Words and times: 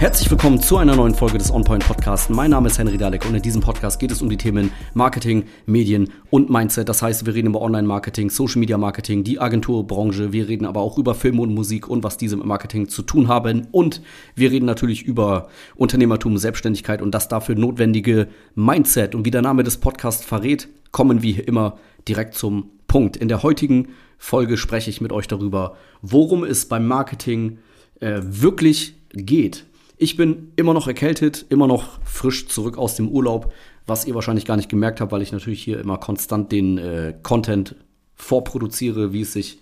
Herzlich 0.00 0.30
willkommen 0.30 0.62
zu 0.62 0.78
einer 0.78 0.96
neuen 0.96 1.14
Folge 1.14 1.36
des 1.36 1.50
OnPoint 1.50 1.86
Podcasts. 1.86 2.30
Mein 2.30 2.52
Name 2.52 2.68
ist 2.68 2.78
Henry 2.78 2.96
Dalek 2.96 3.26
und 3.26 3.34
in 3.34 3.42
diesem 3.42 3.60
Podcast 3.60 4.00
geht 4.00 4.10
es 4.10 4.22
um 4.22 4.30
die 4.30 4.38
Themen 4.38 4.72
Marketing, 4.94 5.44
Medien 5.66 6.10
und 6.30 6.48
Mindset. 6.48 6.88
Das 6.88 7.02
heißt, 7.02 7.26
wir 7.26 7.34
reden 7.34 7.48
über 7.48 7.60
Online-Marketing, 7.60 8.30
Social-Media-Marketing, 8.30 9.24
die 9.24 9.38
Agenturbranche. 9.38 10.32
Wir 10.32 10.48
reden 10.48 10.64
aber 10.64 10.80
auch 10.80 10.96
über 10.96 11.14
Film 11.14 11.38
und 11.38 11.52
Musik 11.52 11.86
und 11.86 12.02
was 12.02 12.16
diese 12.16 12.38
mit 12.38 12.46
Marketing 12.46 12.88
zu 12.88 13.02
tun 13.02 13.28
haben. 13.28 13.66
Und 13.72 14.00
wir 14.34 14.50
reden 14.50 14.64
natürlich 14.64 15.02
über 15.02 15.48
Unternehmertum, 15.76 16.38
Selbstständigkeit 16.38 17.02
und 17.02 17.10
das 17.14 17.28
dafür 17.28 17.54
notwendige 17.54 18.28
Mindset. 18.54 19.14
Und 19.14 19.26
wie 19.26 19.30
der 19.30 19.42
Name 19.42 19.64
des 19.64 19.76
Podcasts 19.76 20.24
verrät, 20.24 20.68
kommen 20.92 21.20
wir 21.20 21.34
hier 21.34 21.46
immer 21.46 21.76
direkt 22.08 22.36
zum 22.36 22.70
Punkt. 22.88 23.18
In 23.18 23.28
der 23.28 23.42
heutigen 23.42 23.88
Folge 24.16 24.56
spreche 24.56 24.88
ich 24.88 25.02
mit 25.02 25.12
euch 25.12 25.28
darüber, 25.28 25.76
worum 26.00 26.44
es 26.44 26.64
beim 26.64 26.86
Marketing 26.86 27.58
äh, 28.00 28.22
wirklich 28.22 28.94
geht. 29.12 29.66
Ich 30.02 30.16
bin 30.16 30.52
immer 30.56 30.72
noch 30.72 30.88
erkältet, 30.88 31.44
immer 31.50 31.66
noch 31.66 32.00
frisch 32.04 32.48
zurück 32.48 32.78
aus 32.78 32.96
dem 32.96 33.08
Urlaub, 33.08 33.52
was 33.86 34.06
ihr 34.06 34.14
wahrscheinlich 34.14 34.46
gar 34.46 34.56
nicht 34.56 34.70
gemerkt 34.70 34.98
habt, 34.98 35.12
weil 35.12 35.20
ich 35.20 35.30
natürlich 35.30 35.62
hier 35.62 35.78
immer 35.78 35.98
konstant 35.98 36.50
den 36.50 36.78
äh, 36.78 37.14
Content 37.22 37.76
vorproduziere, 38.14 39.12
wie 39.12 39.20
es 39.20 39.34
sich 39.34 39.60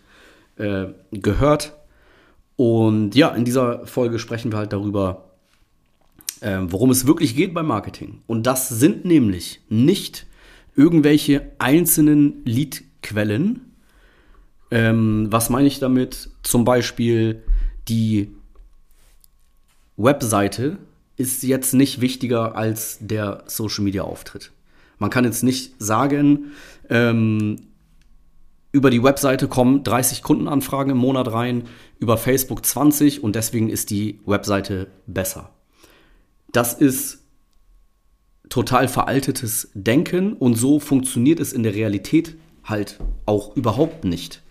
äh, 0.55 0.87
gehört. 1.11 1.73
Und 2.55 3.17
ja, 3.17 3.31
in 3.31 3.45
dieser 3.45 3.85
Folge 3.85 4.21
sprechen 4.21 4.53
wir 4.53 4.59
halt 4.59 4.73
darüber, 4.73 5.25
äh, 6.41 6.59
worum 6.61 6.91
es 6.91 7.05
wirklich 7.05 7.35
geht 7.35 7.53
beim 7.53 7.67
Marketing. 7.67 8.23
Und 8.29 8.47
das 8.47 8.69
sind 8.69 9.05
nämlich 9.05 9.61
nicht 9.69 10.29
irgendwelche 10.77 11.51
einzelnen 11.59 12.45
Leadquellen. 12.45 13.73
Ähm, 14.71 15.27
was 15.31 15.51
meine 15.51 15.67
ich 15.67 15.81
damit? 15.81 16.31
Zum 16.45 16.65
Beispiel 16.65 17.43
die 17.89 18.38
Webseite 19.99 20.79
ist 21.17 21.43
jetzt 21.43 21.75
nicht 21.75 22.01
wichtiger 22.01 22.57
als 22.57 22.99
der 23.01 23.43
Social 23.47 23.85
Media 23.85 24.03
Auftritt. 24.03 24.53
Man 24.99 25.11
kann 25.11 25.25
jetzt 25.25 25.43
nicht 25.43 25.75
sagen, 25.79 26.53
ähm, 26.89 27.57
über 28.71 28.91
die 28.91 29.03
Webseite 29.03 29.49
kommen 29.49 29.83
30 29.83 30.23
Kundenanfragen 30.23 30.93
im 30.93 30.99
Monat 30.99 31.33
rein, 31.33 31.65
über 31.99 32.17
Facebook 32.17 32.65
20 32.65 33.25
und 33.25 33.35
deswegen 33.35 33.69
ist 33.69 33.91
die 33.91 34.21
Webseite 34.25 34.87
besser. 35.07 35.51
Das 36.53 36.75
ist 36.75 37.25
total 38.49 38.87
veraltetes 38.89 39.71
Denken 39.75 40.35
und 40.35 40.55
so 40.55 40.79
funktioniert 40.79 41.41
es 41.41 41.53
in 41.53 41.65
der 41.65 41.75
Realität 41.75 42.37
halt 42.63 43.01
auch 43.27 43.57
überhaupt 43.57 44.05
nicht. 44.05 44.43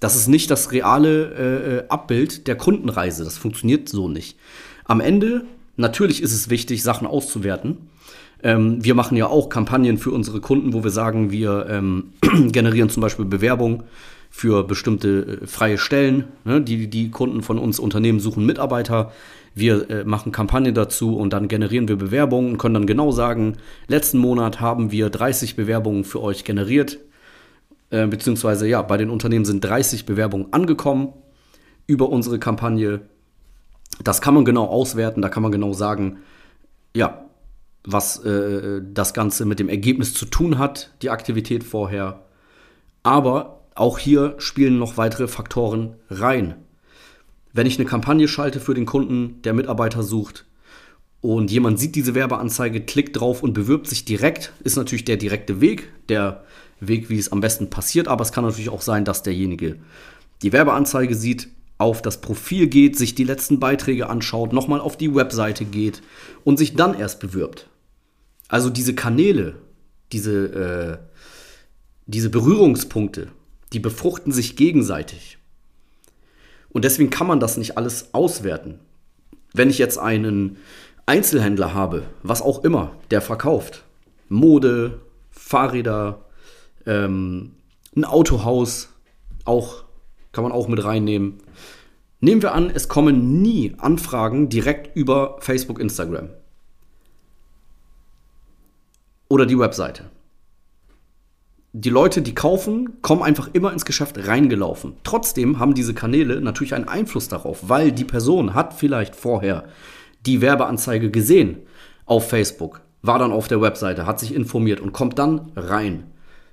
Das 0.00 0.14
ist 0.14 0.28
nicht 0.28 0.50
das 0.50 0.72
reale 0.72 1.34
äh, 1.34 1.76
äh 1.76 1.88
Abbild 1.88 2.46
der 2.46 2.56
Kundenreise. 2.56 3.24
Das 3.24 3.38
funktioniert 3.38 3.88
so 3.88 4.08
nicht. 4.08 4.38
Am 4.86 5.00
Ende, 5.00 5.44
natürlich 5.76 6.22
ist 6.22 6.32
es 6.32 6.50
wichtig, 6.50 6.82
Sachen 6.82 7.06
auszuwerten. 7.06 7.78
Ähm, 8.42 8.84
wir 8.84 8.94
machen 8.94 9.16
ja 9.16 9.26
auch 9.26 9.48
Kampagnen 9.48 9.98
für 9.98 10.10
unsere 10.10 10.40
Kunden, 10.40 10.72
wo 10.72 10.84
wir 10.84 10.90
sagen, 10.90 11.30
wir 11.30 11.66
ähm, 11.68 12.12
generieren 12.52 12.90
zum 12.90 13.00
Beispiel 13.00 13.24
Bewerbung 13.24 13.84
für 14.30 14.64
bestimmte 14.64 15.40
äh, 15.42 15.46
freie 15.46 15.78
Stellen. 15.78 16.24
Ne? 16.44 16.60
Die, 16.60 16.88
die 16.88 17.10
Kunden 17.10 17.42
von 17.42 17.58
uns 17.58 17.78
Unternehmen 17.78 18.20
suchen 18.20 18.44
Mitarbeiter. 18.44 19.12
Wir 19.54 19.88
äh, 19.90 20.04
machen 20.04 20.32
Kampagnen 20.32 20.74
dazu 20.74 21.16
und 21.16 21.32
dann 21.32 21.48
generieren 21.48 21.88
wir 21.88 21.96
Bewerbungen 21.96 22.52
und 22.52 22.58
können 22.58 22.74
dann 22.74 22.86
genau 22.86 23.10
sagen, 23.10 23.56
letzten 23.88 24.18
Monat 24.18 24.60
haben 24.60 24.92
wir 24.92 25.08
30 25.08 25.56
Bewerbungen 25.56 26.04
für 26.04 26.22
euch 26.22 26.44
generiert. 26.44 26.98
Äh, 27.90 28.06
beziehungsweise 28.06 28.68
ja, 28.68 28.82
bei 28.82 28.98
den 28.98 29.10
Unternehmen 29.10 29.46
sind 29.46 29.64
30 29.64 30.04
Bewerbungen 30.04 30.52
angekommen 30.52 31.14
über 31.86 32.10
unsere 32.10 32.38
Kampagne 32.38 33.00
das 34.02 34.20
kann 34.20 34.34
man 34.34 34.44
genau 34.44 34.66
auswerten, 34.66 35.22
da 35.22 35.28
kann 35.28 35.42
man 35.42 35.52
genau 35.52 35.72
sagen, 35.72 36.18
ja, 36.94 37.26
was 37.84 38.18
äh, 38.24 38.82
das 38.92 39.14
Ganze 39.14 39.44
mit 39.44 39.58
dem 39.58 39.68
Ergebnis 39.68 40.12
zu 40.12 40.26
tun 40.26 40.58
hat, 40.58 40.90
die 41.02 41.10
Aktivität 41.10 41.62
vorher. 41.64 42.24
Aber 43.02 43.60
auch 43.74 43.98
hier 43.98 44.34
spielen 44.38 44.78
noch 44.78 44.96
weitere 44.96 45.28
Faktoren 45.28 45.94
rein. 46.10 46.56
Wenn 47.52 47.66
ich 47.66 47.78
eine 47.78 47.88
Kampagne 47.88 48.26
schalte 48.28 48.60
für 48.60 48.74
den 48.74 48.86
Kunden, 48.86 49.40
der 49.42 49.54
Mitarbeiter 49.54 50.02
sucht 50.02 50.46
und 51.20 51.50
jemand 51.50 51.78
sieht 51.78 51.94
diese 51.94 52.14
Werbeanzeige, 52.14 52.80
klickt 52.80 53.18
drauf 53.20 53.42
und 53.42 53.54
bewirbt 53.54 53.86
sich 53.86 54.04
direkt, 54.04 54.52
ist 54.64 54.76
natürlich 54.76 55.04
der 55.04 55.16
direkte 55.16 55.60
Weg, 55.60 55.92
der 56.08 56.44
Weg, 56.80 57.08
wie 57.08 57.18
es 57.18 57.32
am 57.32 57.40
besten 57.40 57.70
passiert, 57.70 58.08
aber 58.08 58.22
es 58.22 58.32
kann 58.32 58.44
natürlich 58.44 58.68
auch 58.68 58.82
sein, 58.82 59.04
dass 59.04 59.22
derjenige 59.22 59.78
die 60.42 60.52
Werbeanzeige 60.52 61.14
sieht, 61.14 61.48
auf 61.78 62.02
das 62.02 62.20
Profil 62.20 62.68
geht, 62.68 62.96
sich 62.96 63.14
die 63.14 63.24
letzten 63.24 63.60
Beiträge 63.60 64.08
anschaut, 64.08 64.52
nochmal 64.52 64.80
auf 64.80 64.96
die 64.96 65.14
Webseite 65.14 65.64
geht 65.64 66.02
und 66.44 66.58
sich 66.58 66.74
dann 66.74 66.98
erst 66.98 67.20
bewirbt. 67.20 67.68
Also 68.48 68.70
diese 68.70 68.94
Kanäle, 68.94 69.56
diese, 70.12 70.46
äh, 70.46 70.98
diese 72.06 72.30
Berührungspunkte, 72.30 73.28
die 73.72 73.80
befruchten 73.80 74.32
sich 74.32 74.56
gegenseitig. 74.56 75.38
Und 76.70 76.84
deswegen 76.84 77.10
kann 77.10 77.26
man 77.26 77.40
das 77.40 77.56
nicht 77.56 77.76
alles 77.76 78.14
auswerten. 78.14 78.78
Wenn 79.52 79.70
ich 79.70 79.78
jetzt 79.78 79.98
einen 79.98 80.58
Einzelhändler 81.06 81.74
habe, 81.74 82.04
was 82.22 82.42
auch 82.42 82.64
immer, 82.64 82.92
der 83.10 83.20
verkauft, 83.20 83.84
Mode, 84.28 85.00
Fahrräder, 85.30 86.24
ähm, 86.84 87.52
ein 87.96 88.04
Autohaus, 88.04 88.90
auch 89.44 89.85
kann 90.36 90.44
man 90.44 90.52
auch 90.52 90.68
mit 90.68 90.84
reinnehmen. 90.84 91.38
Nehmen 92.20 92.42
wir 92.42 92.52
an, 92.52 92.68
es 92.68 92.88
kommen 92.88 93.40
nie 93.40 93.74
Anfragen 93.78 94.50
direkt 94.50 94.94
über 94.94 95.38
Facebook, 95.40 95.80
Instagram. 95.80 96.28
Oder 99.28 99.46
die 99.46 99.58
Webseite. 99.58 100.10
Die 101.72 101.88
Leute, 101.88 102.20
die 102.20 102.34
kaufen, 102.34 103.00
kommen 103.00 103.22
einfach 103.22 103.48
immer 103.54 103.72
ins 103.72 103.86
Geschäft 103.86 104.28
reingelaufen. 104.28 104.92
Trotzdem 105.04 105.58
haben 105.58 105.72
diese 105.72 105.94
Kanäle 105.94 106.42
natürlich 106.42 106.74
einen 106.74 106.86
Einfluss 106.86 107.28
darauf, 107.28 107.70
weil 107.70 107.90
die 107.90 108.04
Person 108.04 108.52
hat 108.52 108.74
vielleicht 108.74 109.16
vorher 109.16 109.64
die 110.26 110.42
Werbeanzeige 110.42 111.10
gesehen 111.10 111.62
auf 112.04 112.28
Facebook, 112.28 112.82
war 113.00 113.18
dann 113.18 113.32
auf 113.32 113.48
der 113.48 113.62
Webseite, 113.62 114.04
hat 114.04 114.20
sich 114.20 114.34
informiert 114.34 114.80
und 114.80 114.92
kommt 114.92 115.18
dann 115.18 115.50
rein. 115.56 116.10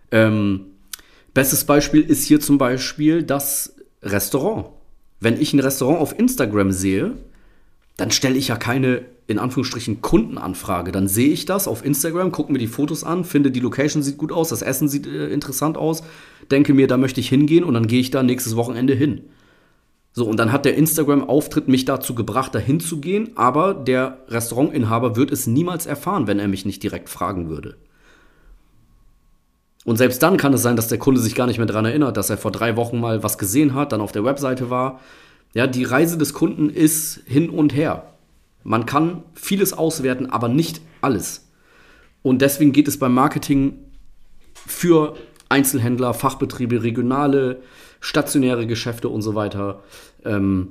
Ähm, 0.09 0.72
Bestes 1.33 1.65
Beispiel 1.65 2.01
ist 2.01 2.25
hier 2.25 2.39
zum 2.39 2.57
Beispiel 2.57 3.23
das 3.23 3.75
Restaurant. 4.03 4.67
Wenn 5.19 5.41
ich 5.41 5.53
ein 5.53 5.59
Restaurant 5.59 5.99
auf 5.99 6.17
Instagram 6.17 6.71
sehe, 6.71 7.13
dann 7.97 8.11
stelle 8.11 8.35
ich 8.35 8.49
ja 8.49 8.55
keine, 8.55 9.05
in 9.25 9.39
Anführungsstrichen, 9.39 10.01
Kundenanfrage. 10.01 10.91
Dann 10.91 11.07
sehe 11.07 11.29
ich 11.29 11.45
das 11.45 11.67
auf 11.67 11.83
Instagram, 11.83 12.31
gucke 12.31 12.51
mir 12.51 12.59
die 12.59 12.67
Fotos 12.67 13.03
an, 13.03 13.23
finde, 13.23 13.49
die 13.49 13.61
Location 13.61 14.03
sieht 14.03 14.17
gut 14.17 14.31
aus, 14.31 14.49
das 14.49 14.61
Essen 14.61 14.87
sieht 14.87 15.07
äh, 15.07 15.29
interessant 15.29 15.77
aus, 15.77 16.03
denke 16.51 16.73
mir, 16.73 16.87
da 16.87 16.97
möchte 16.97 17.19
ich 17.19 17.29
hingehen 17.29 17.63
und 17.63 17.73
dann 17.73 17.87
gehe 17.87 17.99
ich 17.99 18.11
da 18.11 18.21
nächstes 18.21 18.55
Wochenende 18.55 18.93
hin. 18.93 19.21
So, 20.11 20.27
und 20.27 20.37
dann 20.37 20.51
hat 20.51 20.65
der 20.65 20.75
Instagram-Auftritt 20.75 21.67
mich 21.67 21.85
dazu 21.85 22.13
gebracht, 22.13 22.53
da 22.53 22.59
hinzugehen, 22.59 23.31
aber 23.35 23.73
der 23.73 24.19
Restaurantinhaber 24.27 25.15
wird 25.15 25.31
es 25.31 25.47
niemals 25.47 25.87
erfahren, 25.87 26.27
wenn 26.27 26.37
er 26.37 26.47
mich 26.47 26.65
nicht 26.65 26.83
direkt 26.83 27.09
fragen 27.09 27.49
würde. 27.49 27.77
Und 29.85 29.97
selbst 29.97 30.23
dann 30.23 30.37
kann 30.37 30.53
es 30.53 30.61
sein, 30.61 30.75
dass 30.75 30.87
der 30.87 30.97
Kunde 30.97 31.19
sich 31.19 31.35
gar 31.35 31.47
nicht 31.47 31.57
mehr 31.57 31.67
daran 31.67 31.85
erinnert, 31.85 32.15
dass 32.17 32.29
er 32.29 32.37
vor 32.37 32.51
drei 32.51 32.75
Wochen 32.77 32.99
mal 32.99 33.21
was 33.23 33.37
gesehen 33.37 33.73
hat, 33.73 33.91
dann 33.91 34.01
auf 34.01 34.11
der 34.11 34.23
Webseite 34.23 34.69
war. 34.69 35.01
Ja, 35.53 35.67
die 35.67 35.83
Reise 35.83 36.17
des 36.17 36.33
Kunden 36.33 36.69
ist 36.69 37.21
hin 37.25 37.49
und 37.49 37.75
her. 37.75 38.13
Man 38.63 38.85
kann 38.85 39.23
vieles 39.33 39.73
auswerten, 39.73 40.29
aber 40.29 40.47
nicht 40.47 40.81
alles. 41.01 41.49
Und 42.21 42.41
deswegen 42.41 42.71
geht 42.71 42.87
es 42.87 42.97
beim 42.97 43.13
Marketing 43.13 43.77
für 44.53 45.15
Einzelhändler, 45.49 46.13
Fachbetriebe, 46.13 46.81
regionale, 46.81 47.61
stationäre 47.99 48.65
Geschäfte 48.65 49.09
und 49.09 49.21
so 49.21 49.35
weiter 49.35 49.83
ähm, 50.25 50.69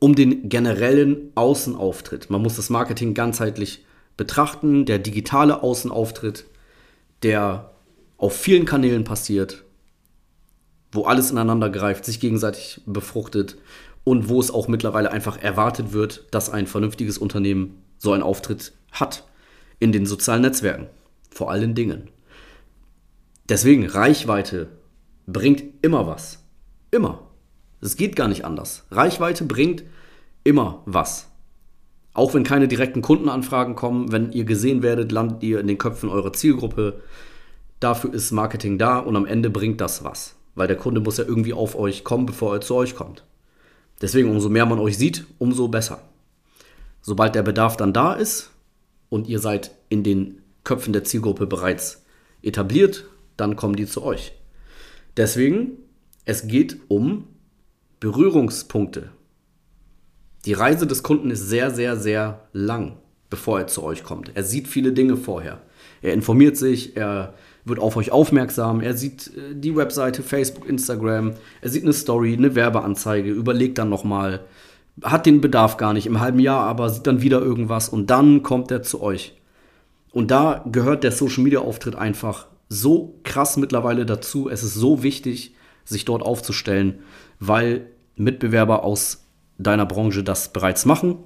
um 0.00 0.14
den 0.14 0.48
generellen 0.48 1.32
Außenauftritt. 1.34 2.30
Man 2.30 2.42
muss 2.42 2.56
das 2.56 2.70
Marketing 2.70 3.14
ganzheitlich 3.14 3.84
betrachten. 4.16 4.84
Der 4.84 4.98
digitale 4.98 5.62
Außenauftritt 5.62 6.44
der 7.22 7.70
auf 8.16 8.36
vielen 8.36 8.64
Kanälen 8.64 9.04
passiert, 9.04 9.64
wo 10.92 11.04
alles 11.04 11.30
ineinander 11.30 11.70
greift, 11.70 12.04
sich 12.04 12.20
gegenseitig 12.20 12.80
befruchtet 12.86 13.56
und 14.04 14.28
wo 14.28 14.40
es 14.40 14.50
auch 14.50 14.68
mittlerweile 14.68 15.10
einfach 15.10 15.38
erwartet 15.38 15.92
wird, 15.92 16.26
dass 16.30 16.50
ein 16.50 16.66
vernünftiges 16.66 17.18
Unternehmen 17.18 17.82
so 17.98 18.12
einen 18.12 18.22
Auftritt 18.22 18.72
hat 18.92 19.24
in 19.80 19.92
den 19.92 20.06
sozialen 20.06 20.42
Netzwerken, 20.42 20.86
vor 21.30 21.50
allen 21.50 21.74
Dingen. 21.74 22.08
Deswegen, 23.48 23.86
Reichweite 23.86 24.68
bringt 25.26 25.62
immer 25.82 26.06
was. 26.06 26.42
Immer. 26.90 27.28
Es 27.80 27.96
geht 27.96 28.16
gar 28.16 28.28
nicht 28.28 28.44
anders. 28.44 28.84
Reichweite 28.90 29.44
bringt 29.44 29.84
immer 30.42 30.82
was. 30.86 31.28
Auch 32.18 32.34
wenn 32.34 32.42
keine 32.42 32.66
direkten 32.66 33.00
Kundenanfragen 33.00 33.76
kommen, 33.76 34.10
wenn 34.10 34.32
ihr 34.32 34.42
gesehen 34.42 34.82
werdet, 34.82 35.12
landet 35.12 35.40
ihr 35.44 35.60
in 35.60 35.68
den 35.68 35.78
Köpfen 35.78 36.08
eurer 36.08 36.32
Zielgruppe. 36.32 37.00
Dafür 37.78 38.12
ist 38.12 38.32
Marketing 38.32 38.76
da 38.76 38.98
und 38.98 39.14
am 39.14 39.24
Ende 39.24 39.50
bringt 39.50 39.80
das 39.80 40.02
was. 40.02 40.34
Weil 40.56 40.66
der 40.66 40.76
Kunde 40.76 41.00
muss 41.00 41.18
ja 41.18 41.24
irgendwie 41.24 41.52
auf 41.52 41.78
euch 41.78 42.02
kommen, 42.02 42.26
bevor 42.26 42.54
er 42.54 42.60
zu 42.60 42.74
euch 42.74 42.96
kommt. 42.96 43.22
Deswegen, 44.02 44.32
umso 44.32 44.48
mehr 44.48 44.66
man 44.66 44.80
euch 44.80 44.98
sieht, 44.98 45.26
umso 45.38 45.68
besser. 45.68 46.00
Sobald 47.02 47.36
der 47.36 47.44
Bedarf 47.44 47.76
dann 47.76 47.92
da 47.92 48.14
ist 48.14 48.50
und 49.10 49.28
ihr 49.28 49.38
seid 49.38 49.70
in 49.88 50.02
den 50.02 50.42
Köpfen 50.64 50.92
der 50.92 51.04
Zielgruppe 51.04 51.46
bereits 51.46 52.04
etabliert, 52.42 53.04
dann 53.36 53.54
kommen 53.54 53.76
die 53.76 53.86
zu 53.86 54.02
euch. 54.02 54.32
Deswegen, 55.16 55.70
es 56.24 56.48
geht 56.48 56.78
um 56.88 57.28
Berührungspunkte. 58.00 59.12
Die 60.44 60.52
Reise 60.52 60.86
des 60.86 61.02
Kunden 61.02 61.30
ist 61.30 61.48
sehr, 61.48 61.70
sehr, 61.70 61.96
sehr 61.96 62.48
lang, 62.52 62.96
bevor 63.30 63.58
er 63.60 63.66
zu 63.66 63.82
euch 63.82 64.04
kommt. 64.04 64.32
Er 64.34 64.44
sieht 64.44 64.68
viele 64.68 64.92
Dinge 64.92 65.16
vorher. 65.16 65.60
Er 66.00 66.14
informiert 66.14 66.56
sich, 66.56 66.96
er 66.96 67.34
wird 67.64 67.80
auf 67.80 67.96
euch 67.96 68.12
aufmerksam, 68.12 68.80
er 68.80 68.94
sieht 68.94 69.32
äh, 69.36 69.54
die 69.54 69.76
Webseite, 69.76 70.22
Facebook, 70.22 70.68
Instagram, 70.68 71.34
er 71.60 71.68
sieht 71.68 71.82
eine 71.82 71.92
Story, 71.92 72.34
eine 72.34 72.54
Werbeanzeige, 72.54 73.30
überlegt 73.30 73.78
dann 73.78 73.88
nochmal, 73.88 74.44
hat 75.02 75.26
den 75.26 75.40
Bedarf 75.40 75.76
gar 75.76 75.92
nicht 75.92 76.06
im 76.06 76.20
halben 76.20 76.38
Jahr, 76.38 76.64
aber 76.66 76.88
sieht 76.90 77.06
dann 77.06 77.22
wieder 77.22 77.40
irgendwas 77.40 77.88
und 77.88 78.10
dann 78.10 78.42
kommt 78.42 78.70
er 78.70 78.82
zu 78.82 79.02
euch. 79.02 79.34
Und 80.12 80.30
da 80.30 80.64
gehört 80.70 81.04
der 81.04 81.12
Social 81.12 81.44
Media 81.44 81.60
Auftritt 81.60 81.94
einfach 81.94 82.46
so 82.68 83.18
krass 83.24 83.56
mittlerweile 83.56 84.06
dazu. 84.06 84.48
Es 84.48 84.62
ist 84.62 84.74
so 84.74 85.02
wichtig, 85.02 85.54
sich 85.84 86.04
dort 86.04 86.22
aufzustellen, 86.22 87.00
weil 87.38 87.86
Mitbewerber 88.16 88.84
aus 88.84 89.27
deiner 89.58 89.86
Branche 89.86 90.24
das 90.24 90.52
bereits 90.52 90.86
machen 90.86 91.16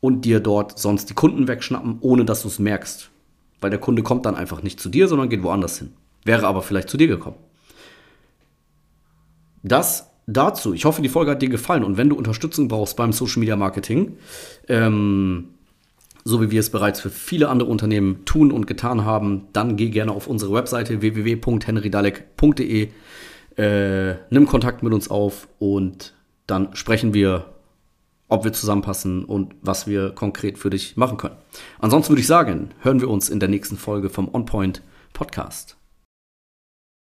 und 0.00 0.24
dir 0.24 0.40
dort 0.40 0.78
sonst 0.78 1.08
die 1.10 1.14
Kunden 1.14 1.48
wegschnappen, 1.48 1.98
ohne 2.00 2.24
dass 2.24 2.42
du 2.42 2.48
es 2.48 2.58
merkst. 2.58 3.10
Weil 3.60 3.70
der 3.70 3.80
Kunde 3.80 4.02
kommt 4.02 4.26
dann 4.26 4.34
einfach 4.34 4.62
nicht 4.62 4.80
zu 4.80 4.88
dir, 4.88 5.08
sondern 5.08 5.28
geht 5.28 5.42
woanders 5.42 5.78
hin. 5.78 5.92
Wäre 6.24 6.46
aber 6.46 6.62
vielleicht 6.62 6.90
zu 6.90 6.96
dir 6.96 7.06
gekommen. 7.06 7.36
Das 9.62 10.10
dazu. 10.26 10.74
Ich 10.74 10.84
hoffe, 10.84 11.02
die 11.02 11.08
Folge 11.08 11.30
hat 11.30 11.42
dir 11.42 11.48
gefallen. 11.48 11.84
Und 11.84 11.96
wenn 11.96 12.08
du 12.08 12.16
Unterstützung 12.16 12.68
brauchst 12.68 12.96
beim 12.96 13.12
Social 13.12 13.40
Media 13.40 13.56
Marketing, 13.56 14.16
ähm, 14.68 15.48
so 16.24 16.42
wie 16.42 16.50
wir 16.50 16.60
es 16.60 16.70
bereits 16.70 17.00
für 17.00 17.10
viele 17.10 17.48
andere 17.48 17.70
Unternehmen 17.70 18.24
tun 18.24 18.50
und 18.50 18.66
getan 18.66 19.04
haben, 19.04 19.46
dann 19.52 19.76
geh 19.76 19.90
gerne 19.90 20.10
auf 20.10 20.26
unsere 20.26 20.52
Webseite 20.52 21.00
www.henrydalek.de, 21.00 22.88
äh, 23.56 24.14
nimm 24.30 24.46
Kontakt 24.46 24.82
mit 24.82 24.92
uns 24.92 25.08
auf 25.08 25.46
und 25.60 26.15
dann 26.46 26.74
sprechen 26.74 27.14
wir, 27.14 27.46
ob 28.28 28.44
wir 28.44 28.52
zusammenpassen 28.52 29.24
und 29.24 29.54
was 29.62 29.86
wir 29.86 30.10
konkret 30.10 30.58
für 30.58 30.70
dich 30.70 30.96
machen 30.96 31.16
können. 31.16 31.36
Ansonsten 31.78 32.12
würde 32.12 32.20
ich 32.20 32.26
sagen, 32.26 32.70
hören 32.80 33.00
wir 33.00 33.10
uns 33.10 33.28
in 33.28 33.40
der 33.40 33.48
nächsten 33.48 33.76
Folge 33.76 34.10
vom 34.10 34.32
OnPoint 34.32 34.82
Podcast. 35.12 35.76